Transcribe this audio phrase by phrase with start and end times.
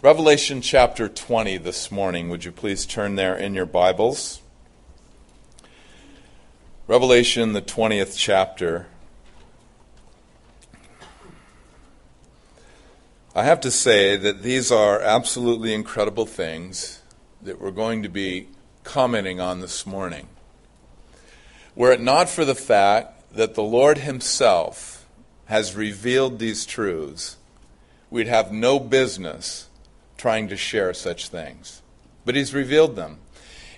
[0.00, 2.28] Revelation chapter 20 this morning.
[2.28, 4.40] Would you please turn there in your Bibles?
[6.86, 8.86] Revelation, the 20th chapter.
[13.34, 17.02] I have to say that these are absolutely incredible things
[17.42, 18.46] that we're going to be
[18.84, 20.28] commenting on this morning.
[21.74, 25.04] Were it not for the fact that the Lord Himself
[25.46, 27.36] has revealed these truths,
[28.10, 29.67] we'd have no business
[30.18, 31.80] trying to share such things.
[32.26, 33.20] But He's revealed them.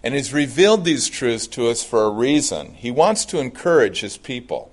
[0.02, 2.74] And He's revealed these truths to us for a reason.
[2.74, 4.72] He wants to encourage His people.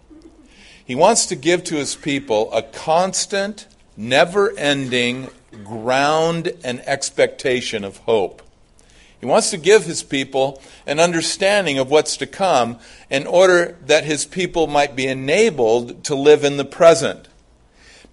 [0.84, 5.30] He wants to give to His people a constant, never ending
[5.64, 8.42] ground and expectation of hope.
[9.20, 14.06] He wants to give his people an understanding of what's to come in order that
[14.06, 17.28] his people might be enabled to live in the present.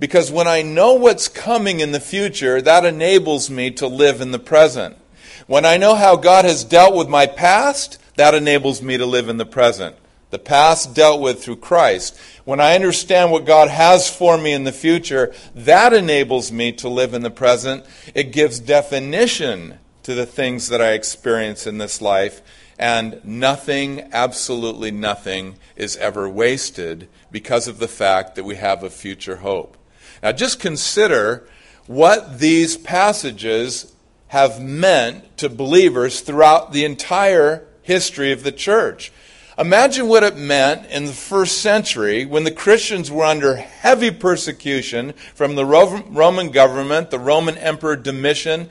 [0.05, 4.33] Because when I know what's coming in the future, that enables me to live in
[4.33, 4.99] the present.
[5.47, 9.31] When I know how God has dealt with my past, that enables me to live
[9.31, 9.97] in the present.
[10.29, 12.21] The past dealt with through Christ.
[12.45, 16.89] When I understand what God has for me in the future, that enables me to
[16.91, 17.87] live in the present.
[18.15, 22.43] It gives definition to the things that I experience in this life,
[22.79, 28.91] and nothing, absolutely nothing, is ever wasted because of the fact that we have a
[28.91, 29.79] future hope.
[30.25, 31.47] Now, just consider
[31.87, 33.93] what these passages
[34.29, 39.13] have meant to believers throughout the entire history of the church.
[39.59, 45.13] Imagine what it meant in the first century when the Christians were under heavy persecution
[45.35, 48.71] from the Roman government, the Roman Emperor Domitian,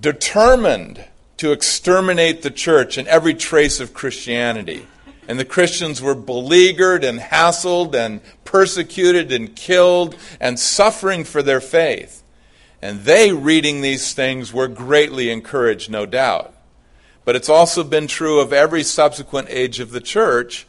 [0.00, 1.04] determined
[1.36, 4.86] to exterminate the church and every trace of Christianity.
[5.32, 11.62] And the Christians were beleaguered and hassled and persecuted and killed and suffering for their
[11.62, 12.22] faith.
[12.82, 16.54] And they, reading these things, were greatly encouraged, no doubt.
[17.24, 20.66] But it's also been true of every subsequent age of the church,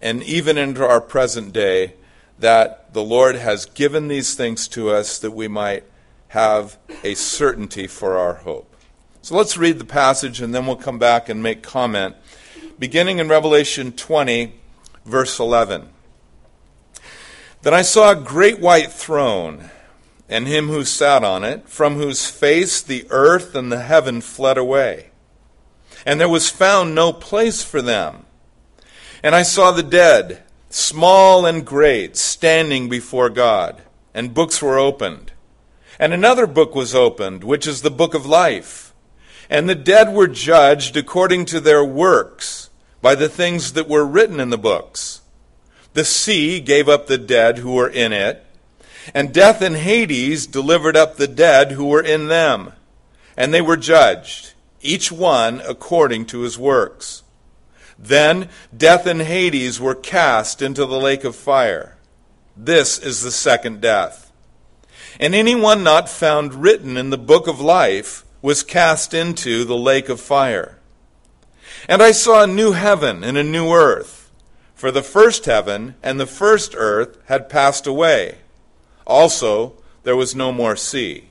[0.00, 1.92] and even into our present day,
[2.38, 5.84] that the Lord has given these things to us that we might
[6.28, 8.74] have a certainty for our hope.
[9.20, 12.16] So let's read the passage and then we'll come back and make comment
[12.78, 14.54] beginning in Revelation 20,
[15.04, 15.88] verse 11.
[17.62, 19.70] Then I saw a great white throne,
[20.28, 24.58] and him who sat on it, from whose face the earth and the heaven fled
[24.58, 25.10] away.
[26.04, 28.26] And there was found no place for them.
[29.22, 35.30] And I saw the dead, small and great, standing before God, and books were opened.
[36.00, 38.92] And another book was opened, which is the book of life.
[39.48, 42.61] And the dead were judged according to their works
[43.02, 45.20] by the things that were written in the books.
[45.92, 48.46] The sea gave up the dead who were in it,
[49.12, 52.72] and death and Hades delivered up the dead who were in them.
[53.36, 57.22] And they were judged, each one according to his works.
[57.98, 61.96] Then death and Hades were cast into the lake of fire.
[62.56, 64.32] This is the second death.
[65.18, 70.08] And anyone not found written in the book of life was cast into the lake
[70.08, 70.78] of fire.
[71.88, 74.30] And I saw a new heaven and a new earth,
[74.74, 78.38] for the first heaven and the first earth had passed away.
[79.06, 81.28] Also, there was no more sea.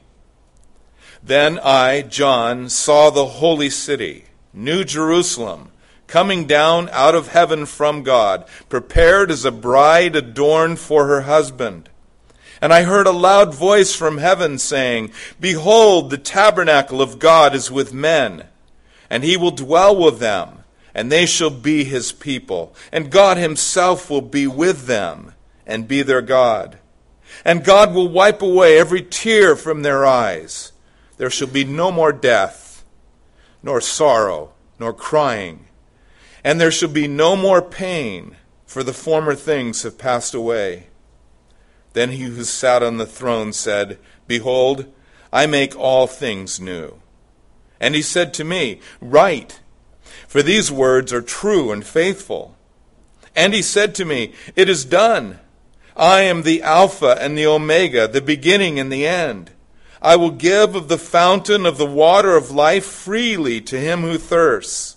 [1.23, 5.71] Then I, John, saw the holy city, New Jerusalem,
[6.07, 11.89] coming down out of heaven from God, prepared as a bride adorned for her husband.
[12.61, 17.71] And I heard a loud voice from heaven saying, Behold, the tabernacle of God is
[17.71, 18.43] with men
[19.11, 20.63] and he will dwell with them,
[20.95, 25.33] and they shall be his people, and God himself will be with them,
[25.67, 26.79] and be their God.
[27.43, 30.71] And God will wipe away every tear from their eyes.
[31.17, 32.85] There shall be no more death,
[33.61, 35.67] nor sorrow, nor crying,
[36.41, 40.87] and there shall be no more pain, for the former things have passed away.
[41.91, 44.85] Then he who sat on the throne said, Behold,
[45.33, 47.01] I make all things new.
[47.81, 49.59] And he said to me, Write,
[50.27, 52.55] for these words are true and faithful.
[53.35, 55.39] And he said to me, It is done.
[55.97, 59.51] I am the Alpha and the Omega, the beginning and the end.
[60.01, 64.17] I will give of the fountain of the water of life freely to him who
[64.17, 64.95] thirsts.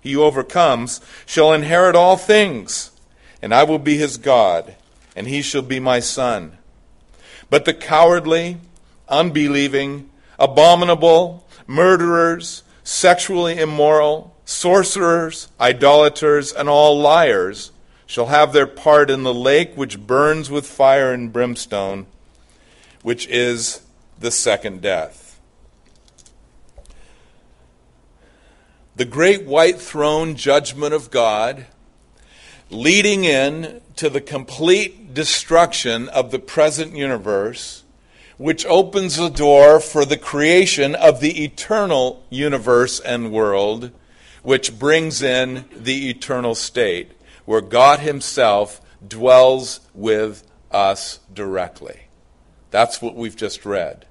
[0.00, 2.90] He who overcomes shall inherit all things,
[3.40, 4.74] and I will be his God,
[5.14, 6.58] and he shall be my son.
[7.50, 8.58] But the cowardly,
[9.08, 17.70] unbelieving, abominable, murderers, sexually immoral, sorcerers, idolaters, and all liars
[18.06, 22.06] shall have their part in the lake which burns with fire and brimstone,
[23.02, 23.82] which is
[24.18, 25.38] the second death.
[28.96, 31.66] The great white throne judgment of God
[32.68, 37.84] leading in to the complete destruction of the present universe,
[38.40, 43.90] which opens the door for the creation of the eternal universe and world,
[44.42, 47.12] which brings in the eternal state,
[47.44, 52.04] where God Himself dwells with us directly.
[52.70, 54.06] That's what we've just read.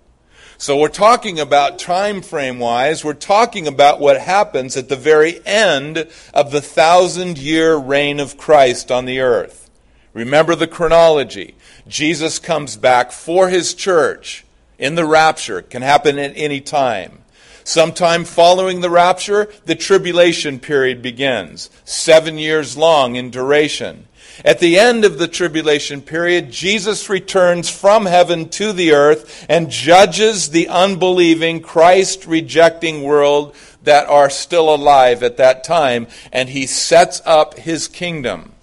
[0.60, 5.44] So we're talking about time frame wise, we're talking about what happens at the very
[5.44, 9.72] end of the thousand year reign of Christ on the earth.
[10.14, 11.56] Remember the chronology.
[11.90, 14.46] Jesus comes back for his church
[14.78, 15.60] in the rapture.
[15.60, 17.20] It can happen at any time.
[17.64, 24.08] Sometime following the rapture, the tribulation period begins, seven years long in duration.
[24.46, 29.70] At the end of the tribulation period, Jesus returns from heaven to the earth and
[29.70, 33.54] judges the unbelieving, Christ rejecting world
[33.84, 38.54] that are still alive at that time, and he sets up his kingdom.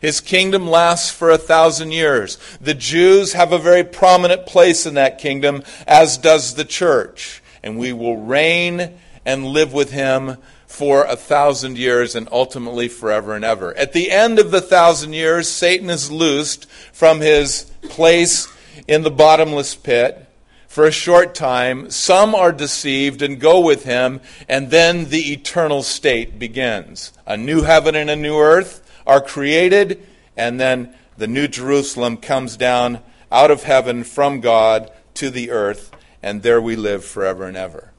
[0.00, 2.38] His kingdom lasts for a thousand years.
[2.60, 7.42] The Jews have a very prominent place in that kingdom, as does the church.
[7.62, 10.36] And we will reign and live with him
[10.66, 13.76] for a thousand years and ultimately forever and ever.
[13.76, 18.46] At the end of the thousand years, Satan is loosed from his place
[18.86, 20.26] in the bottomless pit
[20.68, 21.90] for a short time.
[21.90, 27.12] Some are deceived and go with him, and then the eternal state begins.
[27.26, 30.06] A new heaven and a new earth are created,
[30.36, 33.00] and then the new Jerusalem comes down
[33.32, 35.90] out of heaven from God to the earth,
[36.22, 37.92] and there we live forever and ever.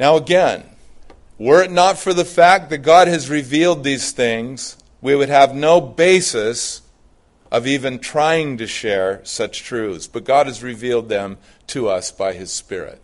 [0.00, 0.64] Now, again,
[1.38, 5.54] were it not for the fact that God has revealed these things, we would have
[5.54, 6.82] no basis
[7.54, 10.08] of even trying to share such truths.
[10.08, 11.38] But God has revealed them
[11.68, 13.00] to us by His Spirit.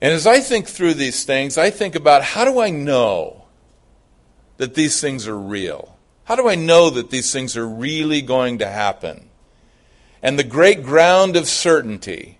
[0.00, 3.46] And as I think through these things, I think about how do I know
[4.58, 5.91] that these things are real?
[6.24, 9.28] How do I know that these things are really going to happen?
[10.22, 12.38] And the great ground of certainty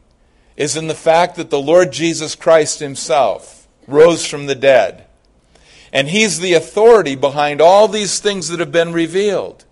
[0.56, 5.06] is in the fact that the Lord Jesus Christ Himself rose from the dead.
[5.92, 9.64] And he's the authority behind all these things that have been revealed.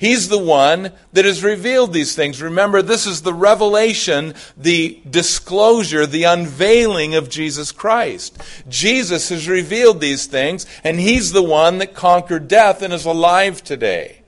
[0.00, 2.40] He's the one that has revealed these things.
[2.40, 8.40] Remember, this is the revelation, the disclosure, the unveiling of Jesus Christ.
[8.66, 13.62] Jesus has revealed these things, and He's the one that conquered death and is alive
[13.62, 14.22] today.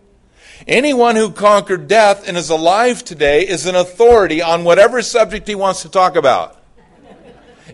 [0.67, 5.55] Anyone who conquered death and is alive today is an authority on whatever subject he
[5.55, 6.63] wants to talk about.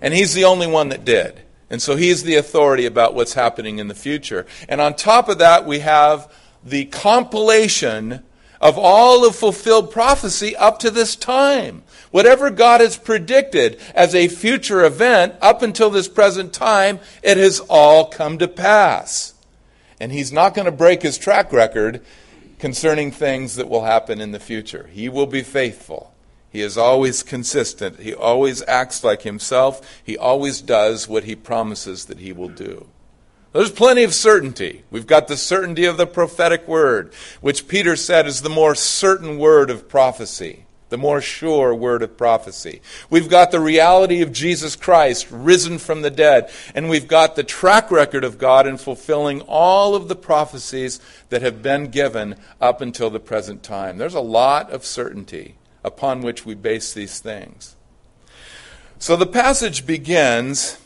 [0.00, 1.42] And He's the only one that did.
[1.68, 4.46] And so he's the authority about what's happening in the future.
[4.68, 6.32] And on top of that, we have
[6.70, 8.22] the compilation
[8.60, 11.82] of all of fulfilled prophecy up to this time.
[12.10, 17.60] Whatever God has predicted as a future event up until this present time, it has
[17.68, 19.34] all come to pass.
[20.00, 22.02] And he's not going to break his track record
[22.58, 24.88] concerning things that will happen in the future.
[24.92, 26.12] He will be faithful.
[26.50, 28.00] He is always consistent.
[28.00, 30.00] He always acts like himself.
[30.02, 32.88] He always does what he promises that he will do.
[33.52, 34.84] There's plenty of certainty.
[34.90, 39.38] We've got the certainty of the prophetic word, which Peter said is the more certain
[39.38, 42.82] word of prophecy, the more sure word of prophecy.
[43.08, 47.42] We've got the reality of Jesus Christ risen from the dead, and we've got the
[47.42, 52.82] track record of God in fulfilling all of the prophecies that have been given up
[52.82, 53.96] until the present time.
[53.96, 57.76] There's a lot of certainty upon which we base these things.
[58.98, 60.76] So the passage begins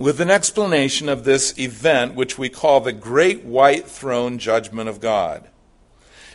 [0.00, 4.98] with an explanation of this event, which we call the Great White Throne Judgment of
[4.98, 5.46] God.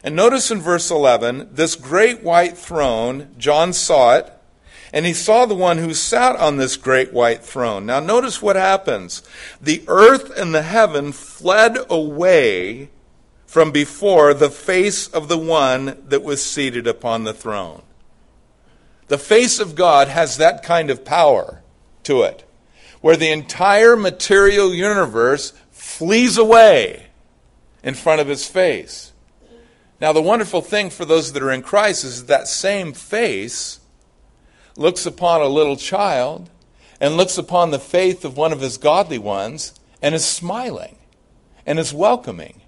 [0.04, 4.32] And notice in verse 11, this great white throne, John saw it,
[4.94, 7.88] and he saw the one who sat on this great white throne.
[7.88, 9.24] Now, notice what happens.
[9.60, 12.92] The earth and the heaven fled away,
[13.48, 17.82] from before the face of the one that was seated upon the throne.
[19.08, 21.64] The face of God has that kind of power
[22.04, 22.45] to it,
[23.06, 27.06] where the entire material universe flees away
[27.84, 29.14] in front of his face.
[30.02, 33.80] Now, the wonderful thing for those that are in Christ is that same face
[34.76, 36.50] looks upon a little child
[37.00, 40.98] and looks upon the faith of one of his godly ones and is smiling
[41.64, 42.64] and is welcoming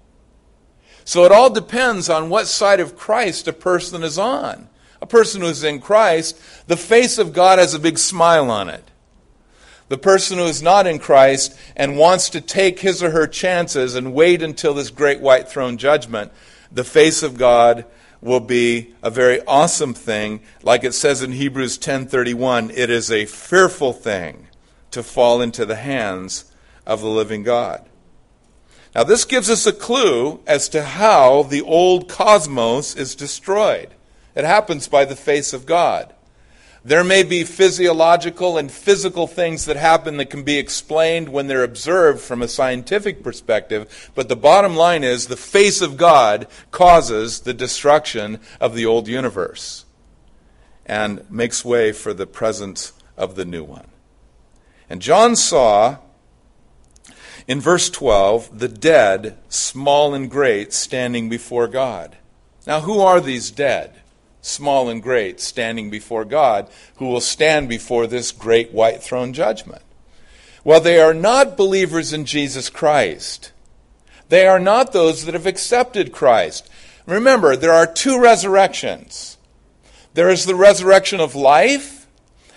[1.08, 4.68] so it all depends on what side of Christ a person is on.
[5.00, 8.84] A person who's in Christ, the face of God has a big smile on it.
[9.88, 13.94] The person who is not in Christ and wants to take his or her chances
[13.94, 16.30] and wait until this great white throne judgment,
[16.70, 17.86] the face of God
[18.20, 20.40] will be a very awesome thing.
[20.62, 24.48] Like it says in Hebrews 10:31, it is a fearful thing
[24.90, 26.44] to fall into the hands
[26.86, 27.84] of the living God.
[28.94, 33.90] Now this gives us a clue as to how the old cosmos is destroyed.
[34.34, 36.12] It happens by the face of God.
[36.84, 41.64] There may be physiological and physical things that happen that can be explained when they're
[41.64, 47.40] observed from a scientific perspective, but the bottom line is the face of God causes
[47.40, 49.84] the destruction of the old universe
[50.86, 53.88] and makes way for the presence of the new one.
[54.88, 55.98] And John saw
[57.46, 62.16] in verse 12 the dead, small and great, standing before God.
[62.66, 63.97] Now, who are these dead?
[64.48, 69.82] Small and great, standing before God, who will stand before this great white throne judgment.
[70.64, 73.52] Well, they are not believers in Jesus Christ.
[74.28, 76.68] They are not those that have accepted Christ.
[77.06, 79.38] Remember, there are two resurrections
[80.14, 82.08] there is the resurrection of life,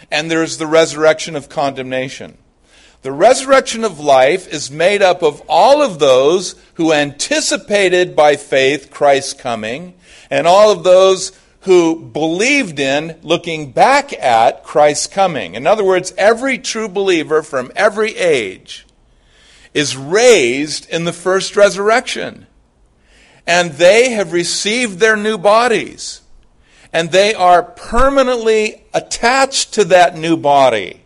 [0.10, 2.40] and there is the resurrection of condemnation.
[3.04, 8.90] The resurrection of life is made up of all of those who anticipated by faith
[8.90, 9.94] Christ's coming,
[10.30, 11.32] and all of those
[11.62, 15.56] who believed in looking back at Christ's coming.
[15.56, 18.86] In other words, every true believer from every age
[19.74, 22.48] is raised in the first resurrection.
[23.46, 26.22] And they have received their new bodies.
[26.92, 31.02] And they are permanently attached to that new body.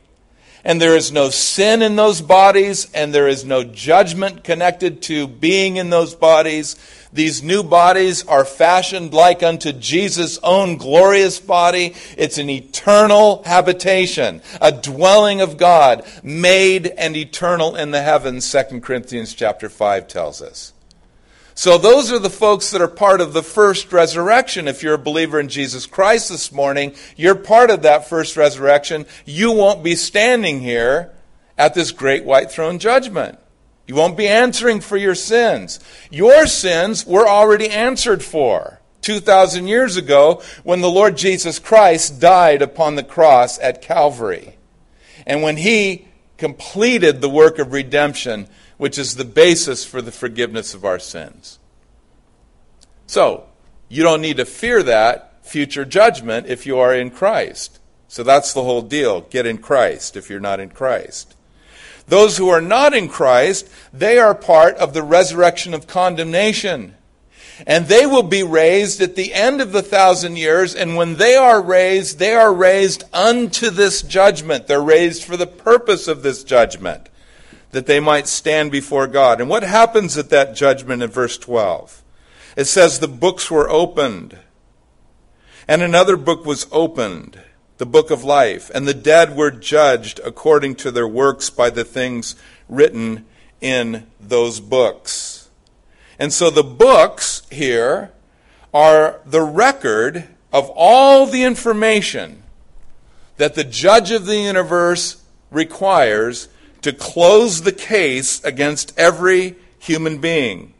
[0.64, 5.28] And there is no sin in those bodies, and there is no judgment connected to
[5.28, 6.76] being in those bodies.
[7.15, 11.95] These new bodies are fashioned like unto Jesus' own glorious body.
[12.17, 18.81] It's an eternal habitation, a dwelling of God, made and eternal in the heavens, 2
[18.81, 20.74] Corinthians chapter 5 tells us.
[21.53, 24.67] So those are the folks that are part of the first resurrection.
[24.67, 29.05] If you're a believer in Jesus Christ this morning, you're part of that first resurrection.
[29.24, 31.13] You won't be standing here
[31.57, 33.39] at this great white throne judgment.
[33.88, 35.80] You won't be answering for your sins.
[36.10, 42.62] Your sins were already answered for 2,000 years ago when the Lord Jesus Christ died
[42.62, 44.58] upon the cross at Calvary.
[45.27, 50.74] And when he completed the work of redemption, which is the basis for the forgiveness
[50.74, 51.60] of our sins.
[53.08, 53.46] So,
[53.88, 57.80] you don't need to fear that future judgment if you are in Christ.
[58.08, 59.22] So that's the whole deal.
[59.22, 61.35] Get in Christ if you're not in Christ.
[62.08, 66.96] Those who are not in Christ, they are part of the resurrection of condemnation.
[67.66, 70.76] And they will be raised at the end of the thousand years.
[70.76, 74.68] And when they are raised, they are raised unto this judgment.
[74.68, 77.10] They're raised for the purpose of this judgment,
[77.72, 79.40] that they might stand before God.
[79.40, 82.04] And what happens at that judgment in verse 12?
[82.58, 84.38] It says the books were opened,
[85.68, 87.40] and another book was opened
[87.77, 91.84] the book of life, and the dead were judged according to their works by the
[91.84, 92.36] things
[92.70, 93.25] written
[93.60, 95.50] in those books.
[96.17, 98.12] And so the books here
[98.74, 102.44] are the record of all the information
[103.38, 106.48] that the judge of the universe requires
[106.82, 110.74] to close the case against every human being.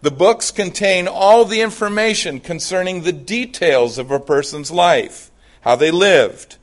[0.00, 5.27] The books contain all the information concerning the details of a person's life
[5.68, 6.56] how they lived,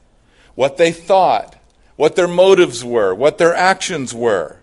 [0.55, 1.61] what they thought,
[1.95, 4.57] what their motives were, what their actions were.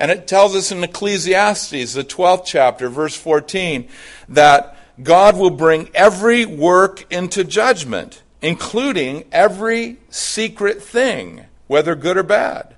[0.00, 3.86] And it tells us in Ecclesiastes, the 12th chapter, verse 14,
[4.28, 12.24] that God will bring every work into judgment, including every secret thing, whether good or
[12.24, 12.74] bad.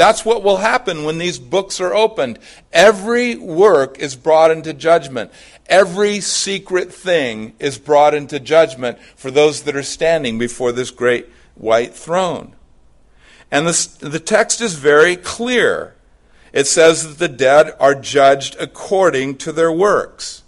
[0.00, 2.38] That's what will happen when these books are opened.
[2.72, 5.30] Every work is brought into judgment.
[5.66, 11.28] Every secret thing is brought into judgment for those that are standing before this great
[11.54, 12.56] white throne.
[13.50, 15.94] And this, the text is very clear.
[16.54, 20.44] It says that the dead are judged according to their works.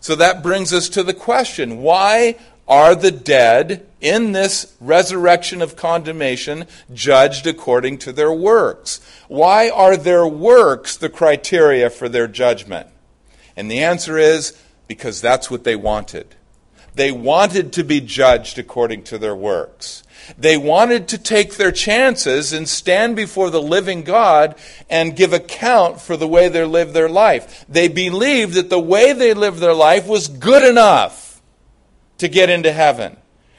[0.00, 2.36] So that brings us to the question why
[2.68, 9.00] are the dead in this resurrection of condemnation judged according to their works?
[9.28, 12.88] Why are their works the criteria for their judgment?
[13.56, 16.34] And the answer is because that's what they wanted.
[16.94, 20.02] They wanted to be judged according to their works.
[20.36, 24.56] They wanted to take their chances and stand before the living God
[24.88, 27.64] and give account for the way they lived their life.
[27.68, 31.25] They believed that the way they lived their life was good enough
[32.18, 33.16] to get into heaven.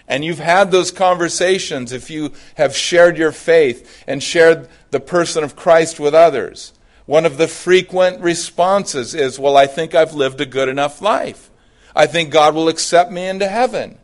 [0.08, 5.44] And you've had those conversations if you have shared your faith and shared the person
[5.44, 6.74] of Christ with others.
[7.06, 11.50] One of the frequent responses is, Well, I think I've lived a good enough life.
[11.96, 13.98] I think God will accept me into heaven.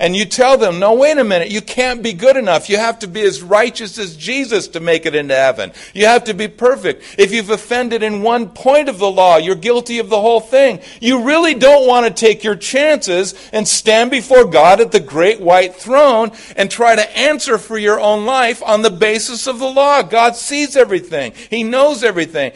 [0.00, 2.68] And you tell them, no, wait a minute, you can't be good enough.
[2.68, 5.72] You have to be as righteous as Jesus to make it into heaven.
[5.94, 7.16] You have to be perfect.
[7.18, 10.80] If you've offended in one point of the law, you're guilty of the whole thing.
[11.00, 15.40] You really don't want to take your chances and stand before God at the great
[15.40, 19.70] white throne and try to answer for your own life on the basis of the
[19.70, 20.02] law.
[20.02, 21.32] God sees everything.
[21.50, 22.52] He knows everything.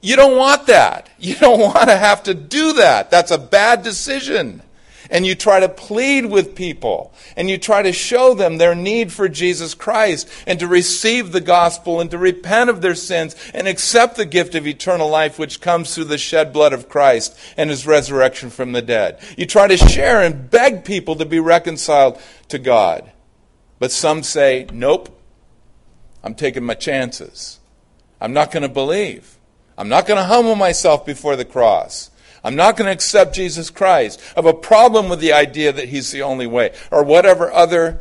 [0.00, 1.10] You don't want that.
[1.18, 3.10] You don't want to have to do that.
[3.10, 4.62] That's a bad decision.
[5.10, 9.12] And you try to plead with people and you try to show them their need
[9.12, 13.66] for Jesus Christ and to receive the gospel and to repent of their sins and
[13.66, 17.70] accept the gift of eternal life which comes through the shed blood of Christ and
[17.70, 19.20] his resurrection from the dead.
[19.36, 23.10] You try to share and beg people to be reconciled to God.
[23.78, 25.08] But some say, nope,
[26.22, 27.60] I'm taking my chances.
[28.20, 29.38] I'm not going to believe.
[29.76, 32.10] I'm not going to humble myself before the cross.
[32.48, 34.22] I'm not going to accept Jesus Christ.
[34.30, 38.00] I have a problem with the idea that He's the only way, or whatever other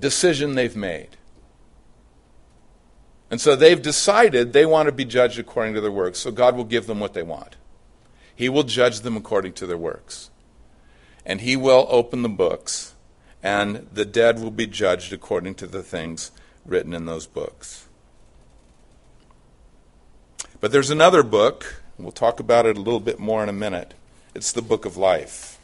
[0.00, 1.18] decision they've made.
[3.30, 6.56] And so they've decided they want to be judged according to their works, so God
[6.56, 7.56] will give them what they want.
[8.34, 10.30] He will judge them according to their works.
[11.26, 12.94] And He will open the books,
[13.42, 16.30] and the dead will be judged according to the things
[16.64, 17.85] written in those books.
[20.60, 23.94] But there's another book, we'll talk about it a little bit more in a minute.
[24.34, 25.58] It's the book of life.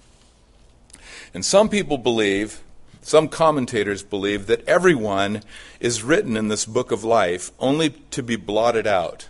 [1.32, 2.60] And some people believe,
[3.00, 5.42] some commentators believe, that everyone
[5.80, 9.28] is written in this book of life only to be blotted out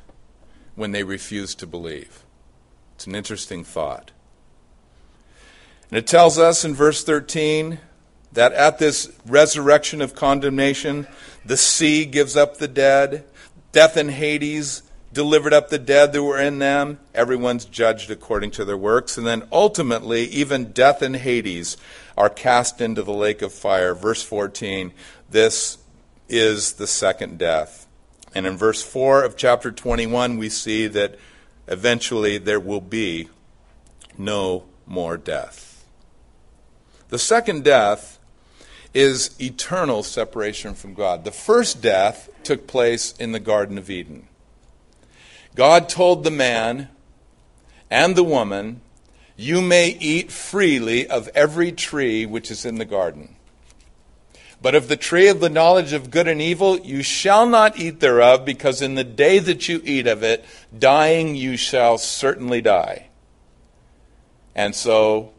[0.75, 2.25] when they refuse to believe.
[2.97, 4.11] It's an interesting thought.
[5.91, 7.79] And it tells us in verse 13
[8.33, 11.07] that at this resurrection of condemnation,
[11.45, 13.25] the sea gives up the dead,
[13.71, 16.99] death and Hades delivered up the dead that were in them.
[17.15, 19.19] Everyone's judged according to their works.
[19.19, 21.77] And then ultimately, even death and Hades
[22.17, 23.95] are cast into the lake of fire.
[23.95, 24.93] Verse 14
[25.31, 25.79] this
[26.29, 27.87] is the second death.
[28.35, 31.19] And in verse 4 of chapter 21, we see that
[31.67, 33.29] eventually there will be
[34.19, 35.87] no more death.
[37.09, 38.19] The second death
[38.95, 41.25] is eternal separation from God.
[41.25, 44.29] The first death took place in the Garden of Eden.
[45.55, 46.89] God told the man
[47.91, 48.81] and the woman,
[49.37, 53.37] You may eat freely of every tree which is in the garden.
[54.63, 58.01] But of the tree of the knowledge of good and evil, you shall not eat
[58.01, 60.45] thereof, because in the day that you eat of it,
[60.77, 63.09] dying you shall certainly die.
[64.55, 65.33] And so,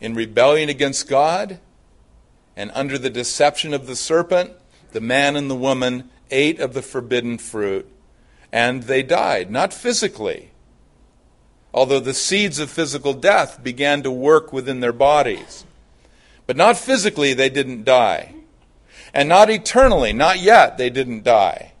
[0.00, 1.60] in rebellion against God,
[2.56, 4.52] and under the deception of the serpent,
[4.92, 7.88] the man and the woman ate of the forbidden fruit
[8.54, 9.50] and they died.
[9.50, 10.52] Not physically,
[11.74, 15.64] although the seeds of physical death began to work within their bodies.
[16.46, 18.32] But not physically, they didn't die.
[19.12, 21.72] And not eternally, not yet, they didn't die.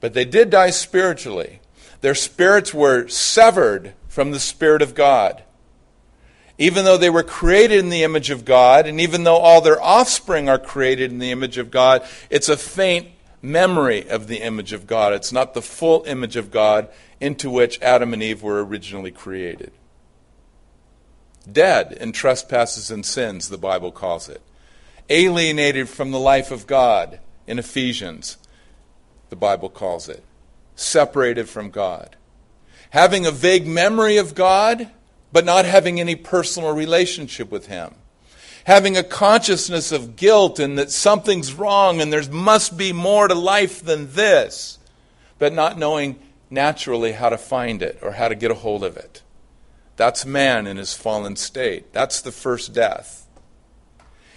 [0.00, 1.60] But they did die spiritually.
[2.00, 5.44] Their spirits were severed from the Spirit of God.
[6.58, 9.80] Even though they were created in the image of God, and even though all their
[9.80, 13.13] offspring are created in the image of God, it's a faint
[13.44, 15.12] memory of the image of God.
[15.12, 16.88] It's not the full image of God
[17.20, 19.72] into which Adam and Eve were originally created.
[21.50, 24.40] Dead in trespasses and sins, the Bible calls it.
[25.10, 28.38] Alienated from the life of God in Ephesians,
[29.28, 30.24] the Bible calls it.
[30.74, 32.16] Separated from God.
[32.90, 34.88] Having a vague memory of God,
[35.32, 37.94] but not having any personal relationship with Him
[38.64, 43.34] having a consciousness of guilt and that something's wrong and there must be more to
[43.34, 44.78] life than this,
[45.38, 46.18] but not knowing
[46.50, 49.22] naturally how to find it or how to get a hold of it.
[49.96, 51.92] That's man in his fallen state.
[51.92, 53.26] That's the first death.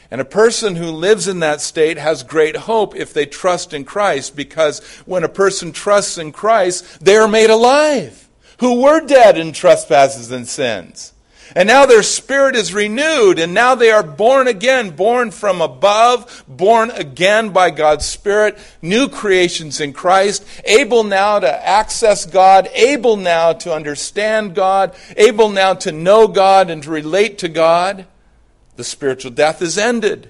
[0.09, 3.83] And a person who lives in that state has great hope if they trust in
[3.83, 9.37] Christ, because when a person trusts in Christ, they are made alive, who were dead
[9.37, 11.13] in trespasses and sins.
[11.55, 16.43] And now their spirit is renewed, and now they are born again, born from above,
[16.47, 23.15] born again by God's Spirit, new creations in Christ, able now to access God, able
[23.15, 28.05] now to understand God, able now to know God and to relate to God.
[28.75, 30.29] The spiritual death is ended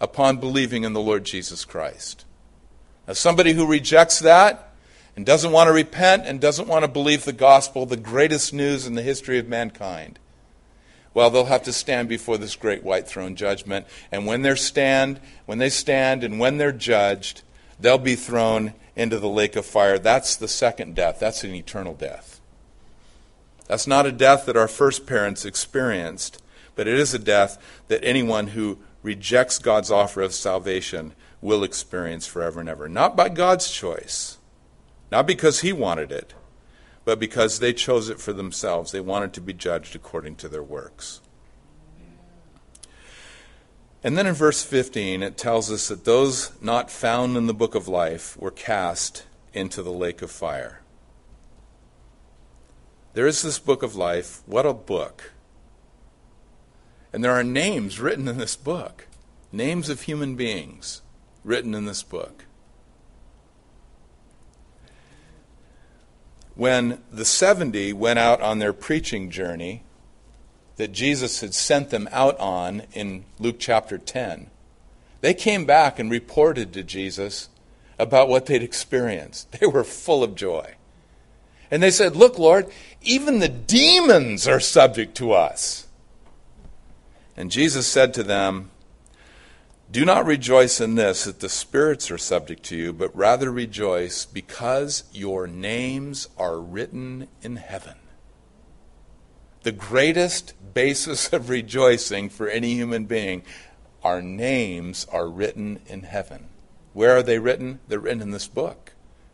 [0.00, 2.24] upon believing in the Lord Jesus Christ.
[3.06, 4.65] Now, somebody who rejects that,
[5.16, 8.86] and doesn't want to repent and doesn't want to believe the gospel, the greatest news
[8.86, 10.18] in the history of mankind,
[11.14, 13.86] well, they'll have to stand before this great white throne judgment.
[14.12, 17.40] And when they stand, when they stand and when they're judged,
[17.80, 19.98] they'll be thrown into the lake of fire.
[19.98, 21.18] That's the second death.
[21.18, 22.38] That's an eternal death.
[23.66, 26.42] That's not a death that our first parents experienced,
[26.74, 27.56] but it is a death
[27.88, 32.90] that anyone who rejects God's offer of salvation will experience forever and ever.
[32.90, 34.35] Not by God's choice,
[35.10, 36.34] not because He wanted it,
[37.04, 38.92] but because they chose it for themselves.
[38.92, 41.20] They wanted to be judged according to their works.
[44.02, 47.74] And then in verse 15, it tells us that those not found in the book
[47.74, 50.80] of life were cast into the lake of fire.
[53.14, 54.42] There is this book of life.
[54.46, 55.32] What a book!
[57.12, 59.06] And there are names written in this book,
[59.50, 61.02] names of human beings
[61.44, 62.45] written in this book.
[66.56, 69.84] When the 70 went out on their preaching journey
[70.76, 74.50] that Jesus had sent them out on in Luke chapter 10,
[75.20, 77.50] they came back and reported to Jesus
[77.98, 79.48] about what they'd experienced.
[79.60, 80.74] They were full of joy.
[81.70, 82.70] And they said, Look, Lord,
[83.02, 85.86] even the demons are subject to us.
[87.36, 88.70] And Jesus said to them,
[89.90, 94.26] Do not rejoice in this, that the spirits are subject to you, but rather rejoice
[94.26, 97.94] because your names are written in heaven.
[99.62, 103.42] The greatest basis of rejoicing for any human being,
[104.02, 106.48] our names are written in heaven.
[106.92, 107.80] Where are they written?
[107.88, 108.92] They're written in this book.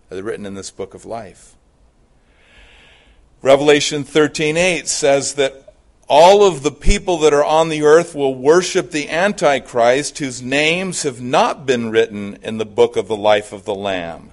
[0.09, 1.57] They're written in this book of life.
[3.41, 5.62] Revelation 13:8 says that
[6.15, 11.05] all of the people that are on the earth will worship the antichrist whose names
[11.05, 14.31] have not been written in the book of the life of the lamb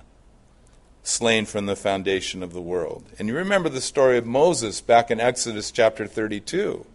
[1.04, 3.06] slain from the foundation of the world.
[3.18, 6.86] And you remember the story of Moses back in Exodus chapter 32.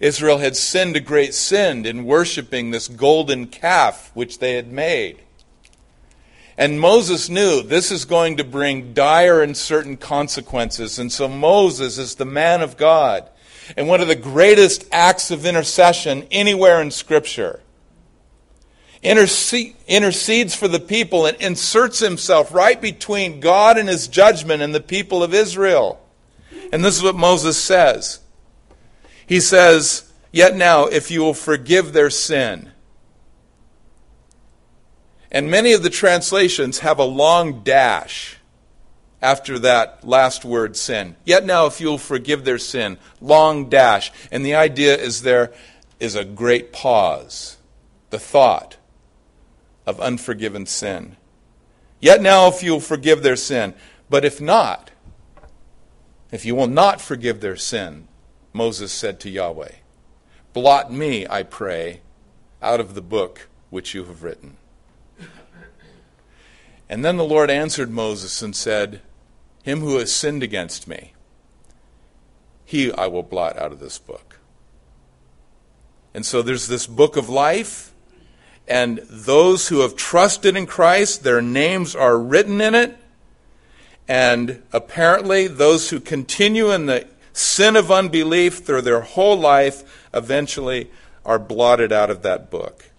[0.00, 5.22] Israel had sinned a great sin in worshiping this golden calf which they had made.
[6.58, 10.98] And Moses knew this is going to bring dire and certain consequences.
[10.98, 13.30] And so Moses is the man of God.
[13.76, 17.60] And one of the greatest acts of intercession anywhere in Scripture.
[19.02, 24.80] intercedes for the people and inserts himself right between God and his judgment and the
[24.80, 26.00] people of Israel.
[26.72, 28.20] And this is what Moses says.
[29.26, 32.72] He says, Yet now, if you will forgive their sin,
[35.30, 38.38] and many of the translations have a long dash
[39.24, 41.16] after that last word sin.
[41.24, 44.12] Yet now, if you'll forgive their sin, long dash.
[44.30, 45.50] And the idea is there
[45.98, 47.56] is a great pause,
[48.10, 48.76] the thought
[49.86, 51.16] of unforgiven sin.
[52.00, 53.72] Yet now, if you'll forgive their sin.
[54.10, 54.90] But if not,
[56.30, 58.08] if you will not forgive their sin,
[58.52, 59.72] Moses said to Yahweh,
[60.52, 62.02] blot me, I pray,
[62.60, 64.58] out of the book which you have written.
[66.90, 69.00] And then the Lord answered Moses and said,
[69.64, 71.14] Him who has sinned against me,
[72.66, 74.38] he I will blot out of this book.
[76.12, 77.94] And so there's this book of life,
[78.68, 82.98] and those who have trusted in Christ, their names are written in it.
[84.06, 90.90] And apparently, those who continue in the sin of unbelief through their whole life eventually
[91.24, 92.90] are blotted out of that book.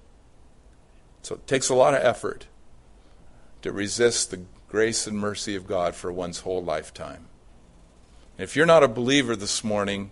[1.21, 2.47] So it takes a lot of effort
[3.61, 4.41] to resist the
[4.75, 7.27] grace and mercy of God for one's whole lifetime.
[8.37, 10.11] If you're not a believer this morning,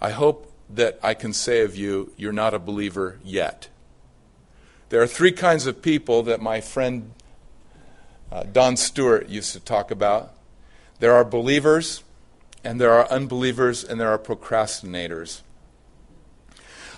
[0.00, 3.68] I hope that I can say of you, you're not a believer yet.
[4.88, 7.12] There are three kinds of people that my friend
[8.32, 10.32] uh, Don Stewart used to talk about
[10.98, 12.04] there are believers,
[12.64, 15.42] and there are unbelievers, and there are procrastinators.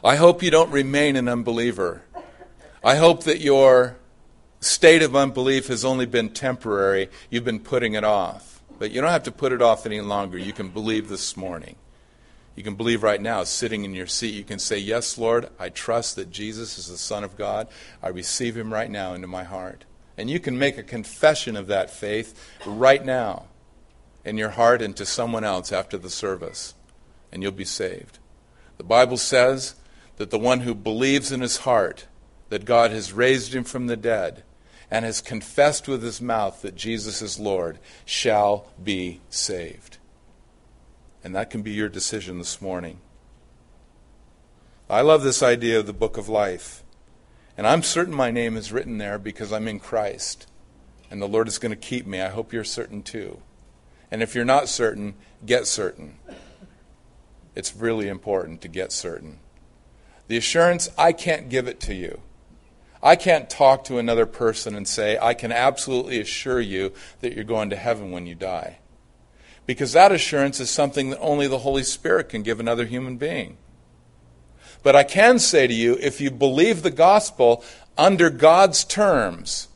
[0.05, 2.03] I hope you don't remain an unbeliever.
[2.85, 3.97] I hope that you're
[4.61, 7.09] state of unbelief has only been temporary.
[7.29, 8.63] You've been putting it off.
[8.79, 10.39] But you don't have to put it off any longer.
[10.39, 11.77] You can believe this morning.
[12.57, 14.35] You can believe right now, sitting in your seat.
[14.35, 17.69] You can say, Yes, Lord, I trust that Jesus is the Son of God.
[18.03, 19.85] I receive him right now into my heart.
[20.17, 23.45] And you can make a confession of that faith right now
[24.25, 26.75] in your heart and to someone else after the service,
[27.33, 28.19] and you'll be saved.
[28.77, 29.77] The Bible says
[30.17, 32.07] that the one who believes in his heart
[32.49, 34.43] that God has raised him from the dead
[34.91, 39.99] and has confessed with his mouth that Jesus is Lord shall be saved.
[41.23, 42.99] And that can be your decision this morning.
[44.89, 46.83] I love this idea of the book of life.
[47.57, 50.49] And I'm certain my name is written there because I'm in Christ.
[51.11, 52.21] And the Lord is going to keep me.
[52.21, 53.41] I hope you're certain too.
[54.11, 55.15] And if you're not certain,
[55.47, 56.17] get certain.
[57.55, 59.39] It's really important to get certain.
[60.27, 62.21] The assurance, I can't give it to you.
[63.03, 67.45] I can't talk to another person and say, I can absolutely assure you that you're
[67.45, 68.79] going to heaven when you die.
[69.67, 73.57] because that assurance is something that only the Holy Spirit can give another human being.
[74.83, 77.63] But I can say to you, if you believe the gospel
[77.97, 79.69] under God's terms,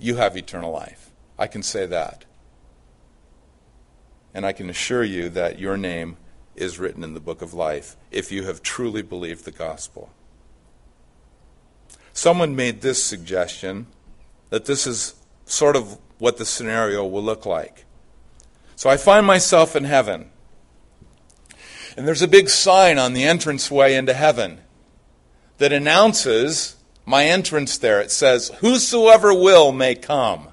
[0.00, 1.12] you have eternal life.
[1.38, 2.24] I can say that.
[4.34, 6.16] And I can assure you that your name
[6.56, 10.10] is written in the book of life if you have truly believed the gospel.
[12.14, 13.86] Someone made this suggestion
[14.50, 17.84] that this is sort of what the scenario will look like.
[18.76, 20.30] So I find myself in heaven.
[21.96, 24.60] And there's a big sign on the entranceway into heaven
[25.58, 28.00] that announces my entrance there.
[28.00, 30.48] It says, Whosoever will may come.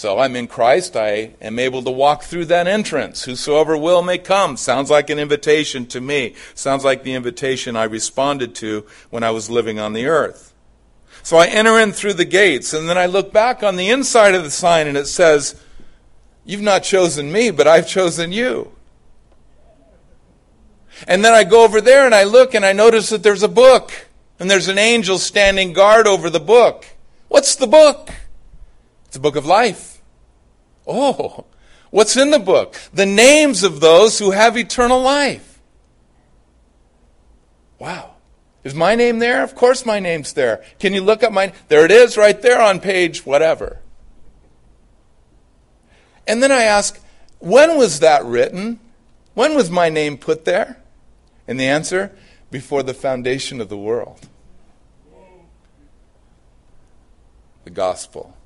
[0.00, 0.96] So I'm in Christ.
[0.96, 3.24] I am able to walk through that entrance.
[3.24, 4.56] Whosoever will may come.
[4.56, 6.34] Sounds like an invitation to me.
[6.54, 10.54] Sounds like the invitation I responded to when I was living on the earth.
[11.22, 14.34] So I enter in through the gates, and then I look back on the inside
[14.34, 15.62] of the sign, and it says,
[16.46, 18.72] You've not chosen me, but I've chosen you.
[21.06, 23.48] And then I go over there and I look and I notice that there's a
[23.48, 24.08] book,
[24.38, 26.86] and there's an angel standing guard over the book.
[27.28, 28.08] What's the book?
[29.10, 30.00] It's a book of life.
[30.86, 31.44] Oh,
[31.90, 32.76] what's in the book?
[32.94, 35.58] The names of those who have eternal life.
[37.80, 38.12] Wow.
[38.62, 39.42] Is my name there?
[39.42, 40.62] Of course my name's there.
[40.78, 43.80] Can you look up my There it is right there on page whatever.
[46.24, 47.00] And then I ask,
[47.40, 48.78] when was that written?
[49.34, 50.80] When was my name put there?
[51.48, 52.12] And the answer,
[52.52, 54.28] before the foundation of the world.
[57.64, 58.36] The gospel.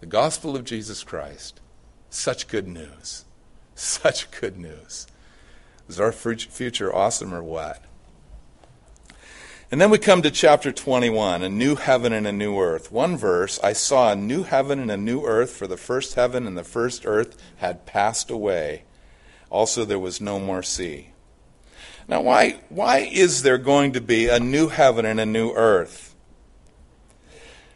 [0.00, 1.60] The gospel of Jesus Christ.
[2.08, 3.26] Such good news.
[3.74, 5.06] Such good news.
[5.88, 7.84] Is our future awesome or what?
[9.70, 12.90] And then we come to chapter 21, a new heaven and a new earth.
[12.90, 16.46] One verse, I saw a new heaven and a new earth, for the first heaven
[16.46, 18.82] and the first earth had passed away.
[19.48, 21.10] Also, there was no more sea.
[22.08, 26.16] Now, why, why is there going to be a new heaven and a new earth?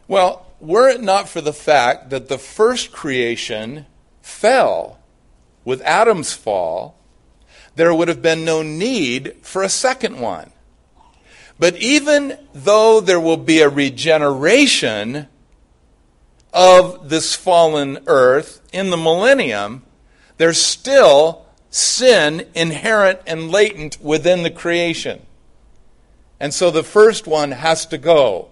[0.07, 3.85] Well, were it not for the fact that the first creation
[4.21, 4.99] fell
[5.63, 6.97] with Adam's fall,
[7.75, 10.51] there would have been no need for a second one.
[11.57, 15.27] But even though there will be a regeneration
[16.53, 19.83] of this fallen earth in the millennium,
[20.37, 25.21] there's still sin inherent and latent within the creation.
[26.39, 28.51] And so the first one has to go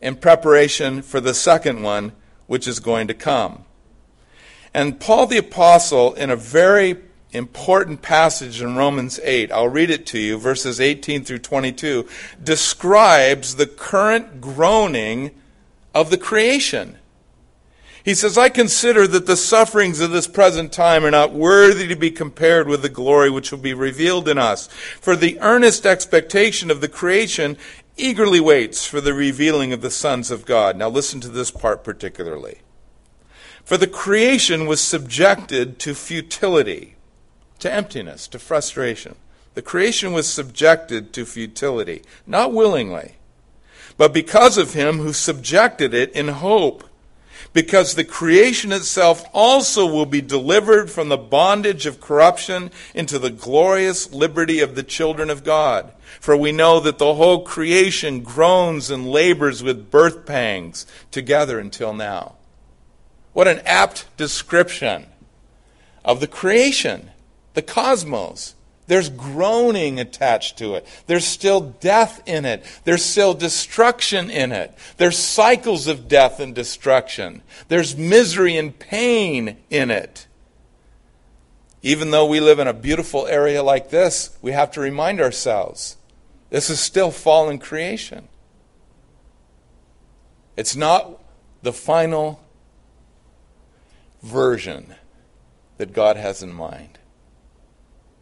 [0.00, 2.12] in preparation for the second one,
[2.46, 3.64] which is going to come.
[4.74, 6.96] And Paul the Apostle, in a very
[7.32, 12.08] important passage in Romans 8, I'll read it to you, verses 18 through 22,
[12.42, 15.32] describes the current groaning
[15.94, 16.98] of the creation.
[18.04, 21.96] He says, I consider that the sufferings of this present time are not worthy to
[21.96, 24.66] be compared with the glory which will be revealed in us.
[24.98, 27.58] For the earnest expectation of the creation
[27.98, 30.76] eagerly waits for the revealing of the sons of God.
[30.76, 32.58] Now listen to this part particularly.
[33.64, 36.96] For the creation was subjected to futility
[37.58, 39.16] to emptiness, to frustration.
[39.54, 43.16] The creation was subjected to futility, not willingly,
[43.96, 46.84] but because of him who subjected it in hope.
[47.52, 53.30] Because the creation itself also will be delivered from the bondage of corruption into the
[53.30, 55.92] glorious liberty of the children of God.
[56.20, 61.94] For we know that the whole creation groans and labors with birth pangs together until
[61.94, 62.36] now.
[63.32, 65.06] What an apt description
[66.04, 67.10] of the creation
[67.58, 68.54] the cosmos.
[68.88, 70.86] There's groaning attached to it.
[71.06, 72.64] There's still death in it.
[72.84, 74.76] There's still destruction in it.
[74.96, 77.42] There's cycles of death and destruction.
[77.68, 80.26] There's misery and pain in it.
[81.82, 85.96] Even though we live in a beautiful area like this, we have to remind ourselves
[86.50, 88.26] this is still fallen creation.
[90.56, 91.22] It's not
[91.62, 92.40] the final
[94.22, 94.94] version
[95.76, 96.97] that God has in mind.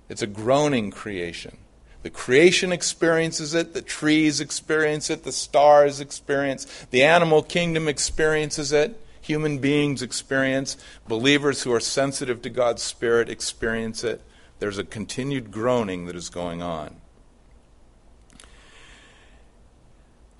[0.08, 1.58] It's a groaning creation.
[2.02, 6.90] The creation experiences it, the trees experience it, the stars experience, it.
[6.90, 10.76] the animal kingdom experiences it, human beings experience,
[11.08, 14.22] believers who are sensitive to God's Spirit experience it.
[14.60, 16.96] There's a continued groaning that is going on.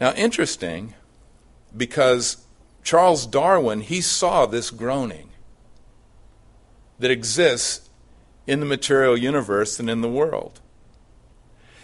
[0.00, 0.94] Now, interesting,
[1.76, 2.44] because
[2.85, 5.31] Charles Darwin, he saw this groaning
[6.98, 7.86] that exists
[8.46, 10.61] in the material universe and in the world.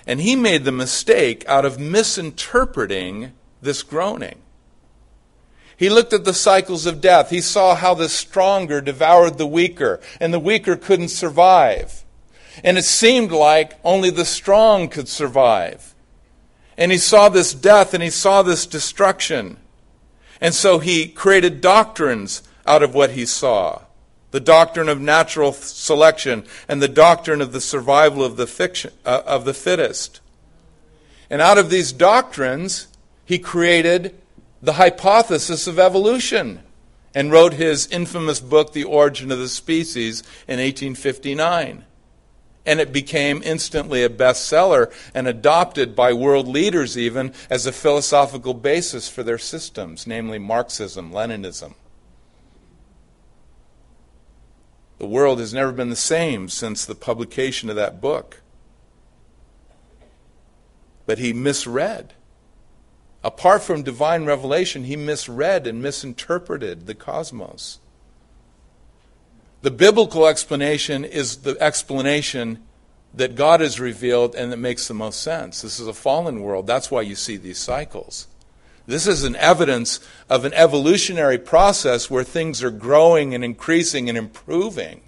[0.06, 4.38] And he made the mistake out of misinterpreting this groaning.
[5.76, 7.30] He looked at the cycles of death.
[7.30, 12.04] He saw how the stronger devoured the weaker, and the weaker couldn't survive.
[12.62, 15.94] And it seemed like only the strong could survive.
[16.76, 19.56] And he saw this death and he saw this destruction.
[20.40, 23.82] And so he created doctrines out of what he saw
[24.32, 29.22] the doctrine of natural selection and the doctrine of the survival of the, fiction, uh,
[29.24, 30.20] of the fittest.
[31.30, 32.88] And out of these doctrines,
[33.24, 34.18] he created
[34.60, 36.60] the hypothesis of evolution
[37.14, 41.84] and wrote his infamous book, The Origin of the Species, in 1859
[42.64, 48.54] and it became instantly a bestseller and adopted by world leaders even as a philosophical
[48.54, 51.74] basis for their systems, namely Marxism, Leninism.
[55.02, 58.40] The world has never been the same since the publication of that book.
[61.06, 62.12] But he misread.
[63.24, 67.80] Apart from divine revelation, he misread and misinterpreted the cosmos.
[69.62, 72.62] The biblical explanation is the explanation
[73.12, 75.62] that God has revealed and that makes the most sense.
[75.62, 76.68] This is a fallen world.
[76.68, 78.28] That's why you see these cycles.
[78.86, 84.18] This is an evidence of an evolutionary process where things are growing and increasing and
[84.18, 85.02] improving.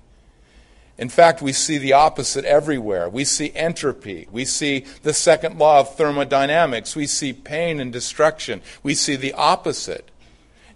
[0.96, 3.08] In fact, we see the opposite everywhere.
[3.08, 4.28] We see entropy.
[4.30, 6.94] We see the second law of thermodynamics.
[6.94, 8.62] We see pain and destruction.
[8.82, 10.10] We see the opposite.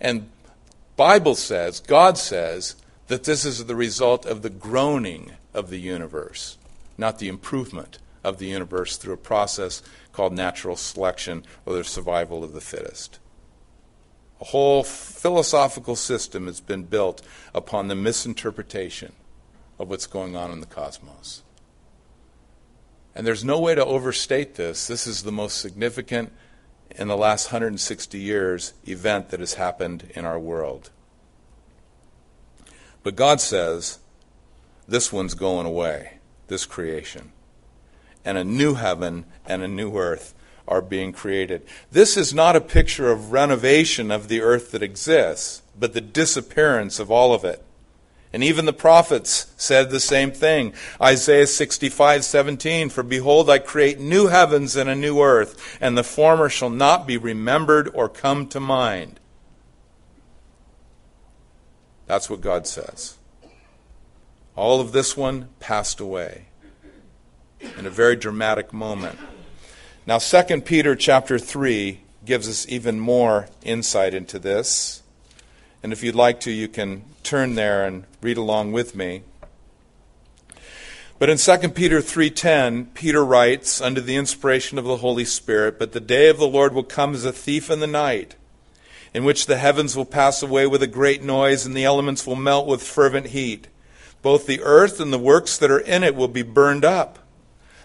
[0.00, 0.28] And
[0.96, 2.74] Bible says, God says,
[3.08, 6.56] that this is the result of the groaning of the universe,
[6.96, 9.82] not the improvement of the universe through a process
[10.18, 13.20] called natural selection or the survival of the fittest.
[14.40, 17.22] A whole philosophical system has been built
[17.54, 19.12] upon the misinterpretation
[19.78, 21.44] of what's going on in the cosmos.
[23.14, 24.88] And there's no way to overstate this.
[24.88, 26.32] This is the most significant
[26.90, 30.90] in the last 160 years event that has happened in our world.
[33.04, 34.00] But God says,
[34.88, 37.30] this one's going away, this creation.
[38.28, 40.34] And a new heaven and a new earth
[40.68, 41.62] are being created.
[41.90, 46.98] This is not a picture of renovation of the earth that exists, but the disappearance
[46.98, 47.64] of all of it.
[48.30, 50.74] And even the prophets said the same thing.
[51.00, 56.50] Isaiah 65:17 For behold I create new heavens and a new earth and the former
[56.50, 59.20] shall not be remembered or come to mind.
[62.04, 63.16] That's what God says.
[64.54, 66.47] All of this one passed away
[67.60, 69.18] in a very dramatic moment.
[70.06, 75.02] Now 2 Peter chapter 3 gives us even more insight into this.
[75.82, 79.22] And if you'd like to, you can turn there and read along with me.
[81.18, 85.92] But in 2 Peter 3:10, Peter writes under the inspiration of the Holy Spirit, "But
[85.92, 88.36] the day of the Lord will come as a thief in the night,
[89.12, 92.36] in which the heavens will pass away with a great noise, and the elements will
[92.36, 93.66] melt with fervent heat.
[94.22, 97.18] Both the earth and the works that are in it will be burned up.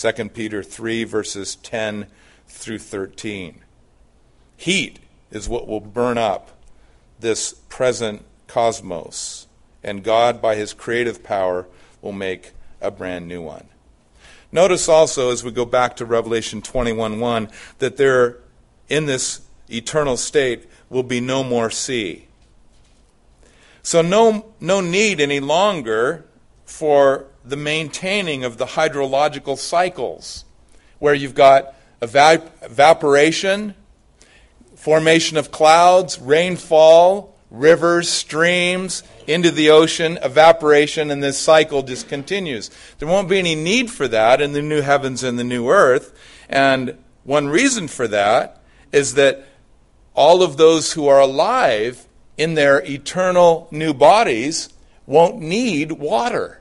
[0.00, 2.06] 2 Peter 3, verses 10
[2.48, 3.60] through 13.
[4.56, 4.98] Heat
[5.30, 6.52] is what will burn up
[7.18, 9.46] this present cosmos,
[9.84, 11.66] and God, by his creative power,
[12.00, 13.66] will make a brand new one.
[14.50, 18.38] Notice also, as we go back to Revelation 21 1, that there,
[18.88, 22.26] in this eternal state, will be no more sea.
[23.82, 26.24] So, no, no need any longer
[26.64, 30.44] for the maintaining of the hydrological cycles,
[30.98, 33.74] where you've got evap- evaporation,
[34.76, 42.70] formation of clouds, rainfall, rivers, streams into the ocean, evaporation, and this cycle just continues.
[42.98, 46.16] There won't be any need for that in the new heavens and the new earth.
[46.48, 48.62] And one reason for that
[48.92, 49.46] is that
[50.14, 54.68] all of those who are alive in their eternal new bodies
[55.06, 56.59] won't need water